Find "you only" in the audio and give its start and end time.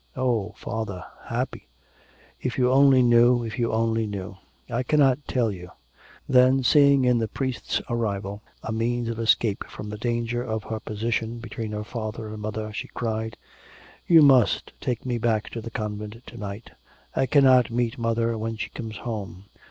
2.57-3.03, 3.59-4.07